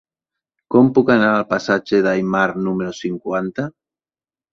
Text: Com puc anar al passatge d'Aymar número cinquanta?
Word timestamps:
Com 0.75 0.87
puc 0.93 1.09
anar 1.15 1.27
al 1.33 1.45
passatge 1.51 1.99
d'Aymar 2.07 2.45
número 2.69 2.95
cinquanta? 3.01 3.67